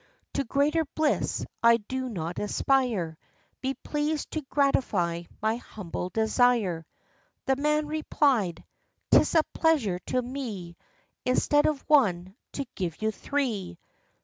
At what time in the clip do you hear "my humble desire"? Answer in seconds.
5.43-6.87